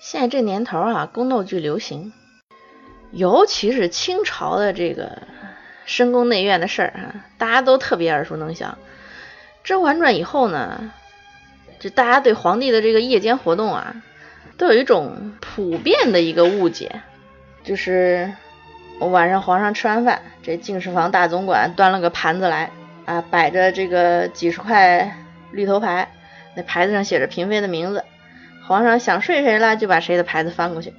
[0.00, 2.14] 现在这年头啊，宫斗剧流行，
[3.12, 5.18] 尤其是清朝的这个
[5.84, 8.78] 深宫内院的事儿啊，大家都特别耳熟能详。
[9.62, 10.90] 《甄嬛传》以后呢，
[11.78, 13.94] 就大家对皇帝的这个夜间活动啊，
[14.56, 17.02] 都有一种普遍的一个误解，
[17.62, 18.32] 就是
[19.00, 22.70] 晚上皇上吃完饭，这敬事房大总管端了个盘子来
[23.04, 25.14] 啊，摆着这个几十块
[25.52, 26.10] 绿头牌，
[26.56, 28.02] 那牌子上写着嫔妃的名字。
[28.70, 30.94] 皇上想睡谁了，就把谁的牌子翻过去。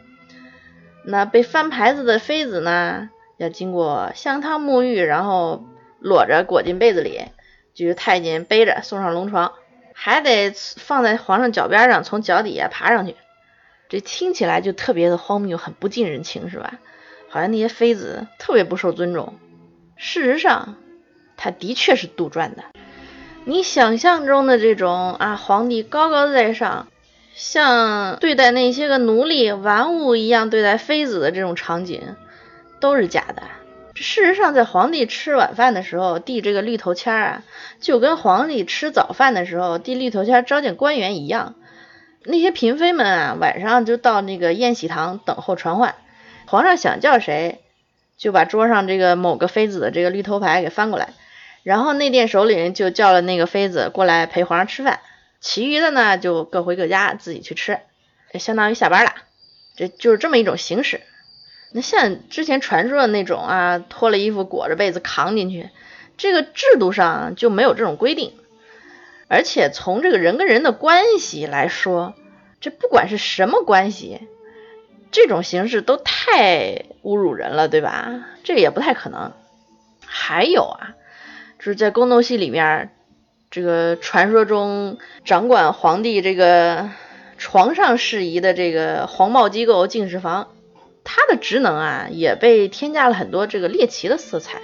[1.06, 5.64] 那被翻牌子的妃子呢，要经过香汤沐浴，然后
[6.02, 7.22] 裸着裹进被子里，
[7.74, 9.54] 就由太监背着送上龙床，
[9.94, 13.16] 还得放在皇上脚边上，从脚底下爬上去。
[13.88, 16.74] 这听起来就特别的荒谬，很不近人情，是吧？
[17.30, 19.36] 好像那些妃子特别不受尊重。
[19.96, 20.76] 事实上，
[21.38, 22.66] 他的确是杜撰的。
[23.46, 26.90] 你想象中的这种啊，皇帝高高在上。
[27.34, 32.16] 像对待那些个奴隶玩物一样对待妃子的这种场景，
[32.80, 33.44] 都是假的。
[33.94, 37.44] 事实上，在皇帝吃晚饭的时候递这个绿头签啊，
[37.80, 41.56] 就跟皇帝吃早饭的时候递绿头签召见官员一样。
[42.24, 45.96] 那些嫔妃们啊，晚上就到那个宴喜堂等候传唤，
[46.46, 47.60] 皇上想叫谁，
[48.18, 51.10] 就把桌上这个某个妃子的这个绿头牌给翻过来，
[51.64, 55.00] 然后内殿首领就叫了那个妃子过来陪皇上吃饭。
[55.42, 57.80] 其余的呢，就各回各家自己去吃，
[58.36, 59.16] 相当于下班了，
[59.76, 61.02] 这就是这么一种形式。
[61.74, 65.72] 那像之前传说的那种啊，脱了衣服裹着被子扛进去，
[66.16, 68.34] 这个制度上就没有这种规定。
[69.28, 72.14] 而且从这个人跟人的关系来说，
[72.60, 74.28] 这不管是什么关系，
[75.12, 78.28] 这种形式都太侮辱人了，对吧？
[78.44, 79.34] 这也不太可能。
[80.06, 80.94] 还有啊，
[81.58, 82.94] 就是在宫斗戏里面。
[83.52, 86.90] 这个传说中掌管皇帝这个
[87.38, 90.48] 床上事宜的这个黄帽机构敬事房，
[91.04, 94.62] 它的职能啊也被添加了很多这个猎奇的色彩。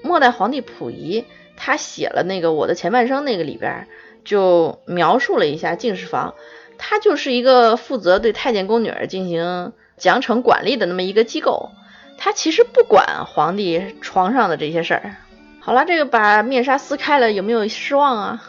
[0.00, 1.26] 末代皇帝溥仪
[1.58, 3.86] 他写了那个《我的前半生》那个里边，
[4.24, 6.34] 就描述了一下敬事房，
[6.78, 11.68] 它就是一个负责对太监宫女进行奖惩管理的那么一个机构，
[12.16, 15.16] 它其实不管皇帝床上的这些事儿。
[15.62, 18.44] 好了，这个把面纱撕开了，有没有失望啊？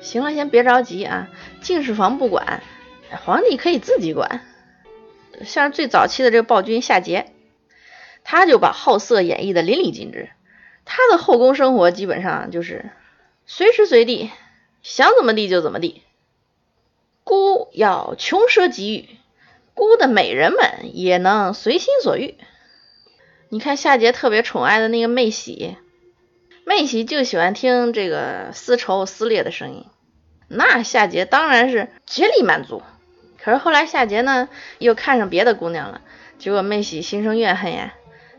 [0.00, 1.28] 行了，先别着急啊。
[1.60, 2.62] 敬事房不管，
[3.24, 4.40] 皇帝可以自己管。
[5.44, 7.26] 像最早期的这个暴君夏桀，
[8.24, 10.30] 他就把好色演绎的淋漓尽致。
[10.84, 12.90] 他的后宫生活基本上就是
[13.44, 14.30] 随时随地
[14.82, 16.02] 想怎么地就怎么地。
[17.22, 19.08] 孤要穷奢极欲，
[19.74, 22.36] 孤的美人们也能随心所欲。
[23.50, 25.76] 你看夏桀特别宠爱的那个妹喜。
[26.68, 29.86] 妹喜就喜欢听这个丝绸撕裂的声音，
[30.48, 32.82] 那夏桀当然是竭力满足。
[33.42, 36.02] 可是后来夏桀呢又看上别的姑娘了，
[36.38, 37.94] 结果妹喜心生怨恨呀，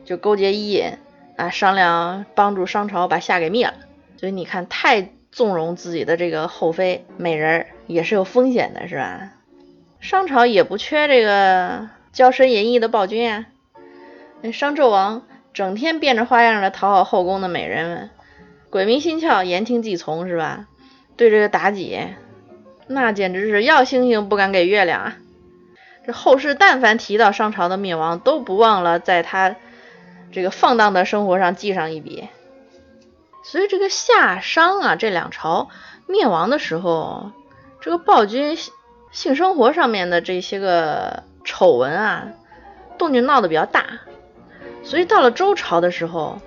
[0.05, 0.99] 就勾结伊尹
[1.37, 3.73] 啊商量帮助商朝把夏给灭了。
[4.17, 9.31] 所以你看，太纵容自己的这个后妃美人也是有风险的，是吧？
[9.99, 13.47] 商朝也不缺这个骄奢淫逸的暴君啊，
[14.41, 18.11] 那商纣王整天变着花样的讨好后宫的美人们。
[18.69, 20.67] 鬼迷心窍，言听计从，是吧？
[21.17, 21.99] 对这个妲己，
[22.85, 25.17] 那简直是要星星不敢给月亮啊！
[26.05, 29.55] 这后世但凡提到商朝的灭亡，都不忘了在他
[30.31, 32.29] 这个放荡的生活上记上一笔。
[33.43, 35.69] 所以这个夏商啊这两朝
[36.05, 37.31] 灭亡的时候，
[37.81, 38.55] 这个暴君
[39.11, 42.27] 性生活上面的这些个丑闻啊，
[42.99, 43.85] 动静闹得比较大。
[44.83, 46.39] 所以到了周朝的时候。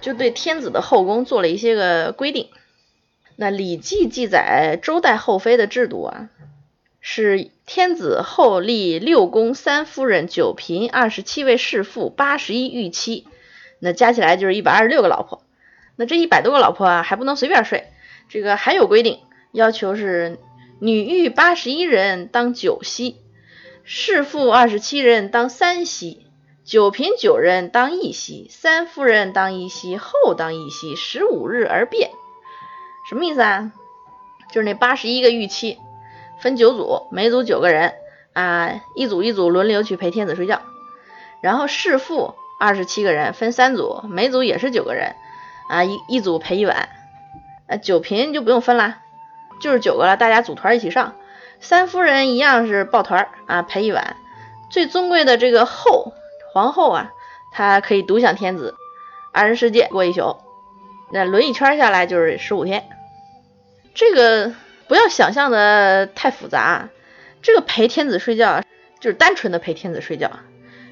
[0.00, 2.48] 就对天子的后宫做了一些个规定。
[3.36, 6.30] 那《礼记》记载周代后妃的制度啊，
[7.00, 13.26] 是天子后立六宫三夫人九嫔二十七位侍妇八十一御妻，
[13.78, 15.42] 那加起来就是一百二十六个老婆。
[15.96, 17.88] 那这一百多个老婆啊，还不能随便睡，
[18.28, 19.20] 这个还有规定，
[19.52, 20.38] 要求是
[20.78, 23.16] 女御八十一人当九夕，
[23.84, 26.25] 侍妇二十七人当三夕。
[26.66, 32.10] 九嫔九人当一夕，三夫人当一夕，后当一夕，十五日而变。
[33.08, 33.70] 什么意思啊？
[34.50, 35.78] 就是那八十一个御妻
[36.40, 37.94] 分九组，每组九个人
[38.32, 40.60] 啊，一组一组轮流去陪天子睡觉。
[41.40, 45.14] 然后侍妇二十七个人分三组，每组也是九个人
[45.68, 46.88] 啊，一一组陪一晚。
[47.68, 49.02] 啊，九嫔就不用分啦，
[49.60, 51.14] 就是九个了，大家组团一起上。
[51.60, 54.16] 三夫人一样是抱团啊，陪一晚。
[54.68, 56.12] 最尊贵的这个后。
[56.56, 57.12] 皇后啊，
[57.52, 58.76] 她可以独享天子，
[59.30, 60.38] 二人世界过一宿，
[61.12, 62.88] 那轮一圈下来就是十五天。
[63.94, 64.54] 这个
[64.88, 66.88] 不要想象的太复杂，
[67.42, 68.62] 这个陪天子睡觉，
[69.00, 70.30] 就是单纯的陪天子睡觉。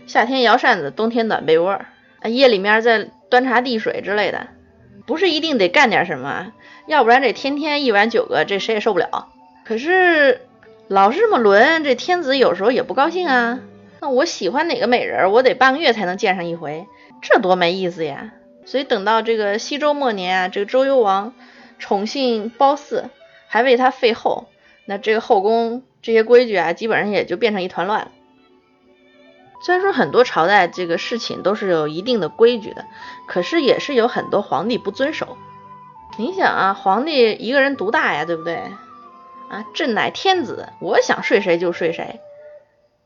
[0.07, 4.49] 夏天摇扇子，冬天暖被窝，啊，夜里面再端茶递水之类的，
[5.07, 6.53] 不是一定得干点什么，
[6.87, 9.29] 要不然这天天一碗酒个，这谁也受不了。
[9.65, 10.43] 可是
[10.89, 13.61] 老是这么轮，这天子有时候也不高兴啊。
[14.05, 16.87] 那我喜欢哪个美人，我得半个月才能见上一回，
[17.23, 18.35] 这多没意思呀。
[18.67, 21.33] 所以等到这个西周末年啊，这个周幽王
[21.79, 23.09] 宠幸褒姒，
[23.49, 24.45] 还为他废后，
[24.85, 28.11] 那这个后宫这些规矩啊，基本上也就变成一团乱了。
[29.63, 32.85] 虽然说很多朝代这个事情都是有一定的规矩的，
[33.27, 35.39] 可是也是有很多皇帝不遵守。
[36.19, 38.57] 你想啊，皇帝一个人独大呀，对不对？
[39.49, 42.21] 啊，朕乃天子，我想睡谁就睡谁。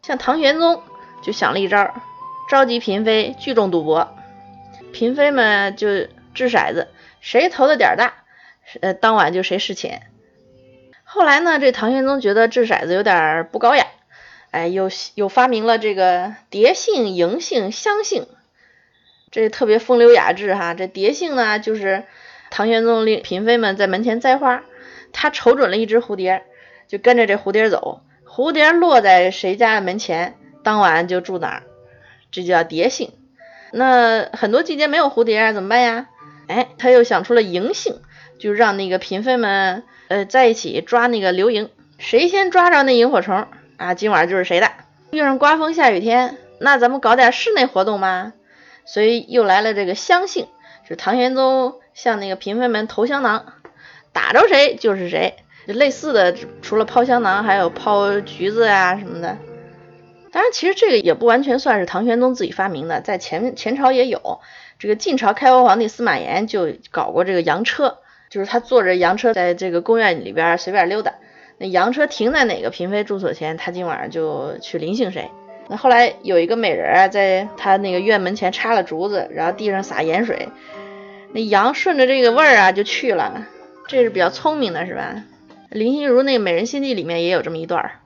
[0.09, 0.83] 像唐玄宗
[1.21, 1.95] 就想了一招，
[2.49, 4.17] 召集嫔妃聚众赌博，
[4.91, 5.87] 嫔妃们就
[6.33, 6.89] 掷骰子，
[7.21, 8.15] 谁投的点大，
[8.81, 10.01] 呃，当晚就谁侍寝。
[11.05, 13.85] 后来呢，这唐玄宗觉得掷骰子有点不高雅。
[14.51, 18.27] 哎，又又发明了这个蝶姓、迎杏、香杏，
[19.31, 20.73] 这特别风流雅致哈。
[20.73, 22.05] 这蝶姓呢，就是
[22.49, 24.63] 唐玄宗令嫔妃们在门前栽花，
[25.13, 26.47] 他瞅准了一只蝴蝶，
[26.87, 28.01] 就跟着这蝴蝶走，
[28.39, 31.63] 蝴蝶落在谁家的门前，当晚就住哪儿，
[32.31, 33.11] 这叫蝶杏。
[33.73, 36.07] 那很多季节没有蝴蝶怎么办呀？
[36.47, 38.01] 哎，他又想出了迎杏，
[38.39, 41.69] 就让那个嫔妃们呃在一起抓那个流萤，
[41.99, 43.49] 谁先抓着那萤火虫。
[43.77, 44.71] 啊，今晚就是谁的？
[45.11, 48.35] 遇上刮风下雨天，那咱们搞点室内活动嘛。
[48.85, 50.47] 所以又来了这个香杏，
[50.87, 53.55] 是唐玄宗向那个嫔妃们投香囊，
[54.13, 55.35] 打着谁就是谁。
[55.75, 59.37] 类似的，除了抛香囊，还有抛橘子啊什么的。
[60.31, 64.41] 当然，其实这个也不完全算是唐玄宗自己发明的，在前前朝也有。
[64.79, 67.99] 这个晋朝开国皇帝司马炎就搞过这个洋车，
[68.31, 71.15] 就是他坐着洋车在这个宫苑里边随便溜达。
[71.57, 75.31] 那洋车停在哪个嫔妃住所前，他今晚上就去临幸谁。
[75.69, 80.49] 那后来有一个美人啊，在他那个院门前插了竹子，然后地上撒盐水，
[81.33, 83.47] 那羊顺着这个味儿啊就去了。
[83.89, 85.25] 这是比较聪明的，是吧？
[85.71, 88.01] 林心如那个《美人心计》里面也有这么一段儿。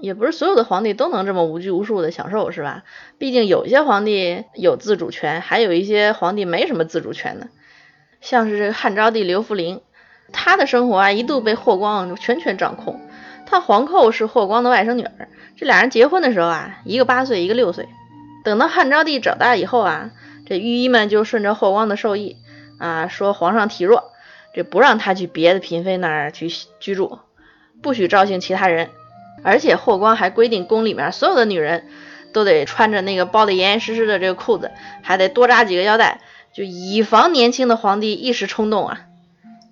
[0.00, 2.82] 也不是所有的皇帝都能这么无拘无束的享受，是吧？
[3.16, 7.48] 毕竟有些皇帝有自主权，还有一些皇帝没什么自主权的，
[8.20, 9.80] 像是这个汉昭帝刘弗陵。
[10.30, 13.00] 他的生活啊，一度被霍光全权掌控。
[13.46, 17.88] 他皇后是霍光的外甥女儿，这俩人结婚的时候啊，一个八岁，一个六岁。
[18.44, 20.10] 等到汉昭帝长大以后啊，
[20.46, 22.36] 这御医们就顺着霍光的授意
[22.78, 24.12] 啊，说皇上体弱，
[24.54, 26.48] 这不让他去别的嫔妃那儿去
[26.80, 27.18] 居住，
[27.82, 28.90] 不许招幸其他人。
[29.42, 31.88] 而且霍光还规定宫里面所有的女人
[32.32, 34.70] 都得穿着那个包得严严实实的这个裤子，
[35.02, 36.20] 还得多扎几个腰带，
[36.54, 39.00] 就以防年轻的皇帝一时冲动啊。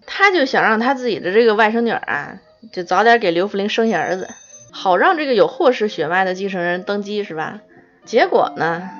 [0.05, 2.39] 他就想让他自己的这个外甥女儿啊，
[2.73, 4.29] 就早点给刘弗陵生下儿子，
[4.73, 7.61] 好让这个有霍氏血脉的继承人登基，是吧？
[8.05, 8.91] 结果呢，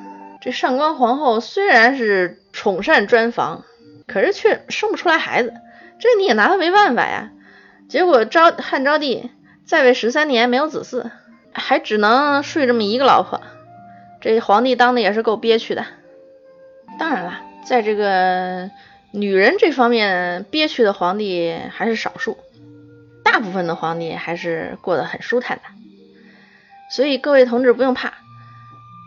[0.41, 3.65] 这上官皇后虽然是宠善专房，
[4.07, 5.53] 可是却生不出来孩子，
[6.03, 7.31] 这你也拿他没办法呀。
[7.89, 9.31] 结果昭汉昭帝
[9.65, 11.13] 在位十三年没有子嗣，
[11.53, 13.41] 还只能睡这么一个老婆，
[14.21, 15.87] 这皇帝当的也是够憋屈的。
[16.99, 18.71] 当然了，在这个。
[19.15, 22.39] 女人这方面憋屈的皇帝还是少数，
[23.23, 25.65] 大部分的皇帝还是过得很舒坦的。
[26.91, 28.15] 所以各位同志不用怕，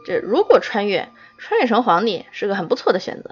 [0.05, 1.09] 这如果穿越，
[1.39, 3.31] 穿越成皇帝是个很不错的选择。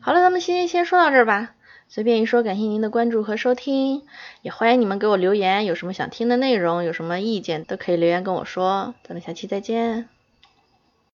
[0.00, 1.50] 好了，咱们今天先说到这儿吧。
[1.94, 4.02] 随便一说，感谢您的关注和收听，
[4.42, 8.96] 也欢迎你们给我留言，有什么想听的内容，有什么意见都可以留言跟我说。
[9.04, 10.08] 咱们下期再见。